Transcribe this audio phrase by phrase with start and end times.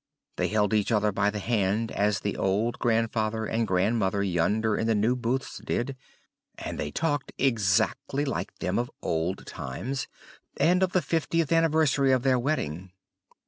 [0.37, 4.23] They held each other by the hand, as the old grand father and grand mother
[4.23, 5.95] yonder in the New Booths did,
[6.57, 10.07] and they talked exactly like them of old times,
[10.57, 12.91] and of the fiftieth anniversary of their wedding.